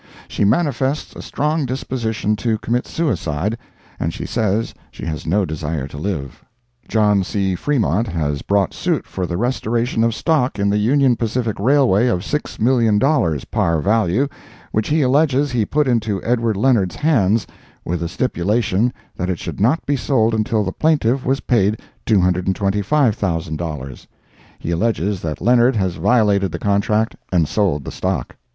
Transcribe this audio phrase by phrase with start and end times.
[0.27, 3.55] She manifests a strong disposition to commit suicide,
[3.99, 6.43] and she says she has no desire to live.
[6.87, 7.53] John C.
[7.53, 12.23] Fremont has brought suit for the restoration of stock in the Union Pacific Railway of
[12.25, 14.27] six million dollars, par value,
[14.71, 17.45] which he alleges he put into Edward Leonard's hands,
[17.85, 24.07] with the stipulation that it should not be sold until the plaintiff was paid $225,000.
[24.57, 28.35] He alleges that Leonard has violated the contract and sold the stock.